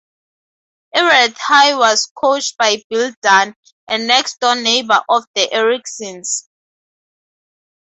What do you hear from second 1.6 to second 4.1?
was coached by Bill Dunn, a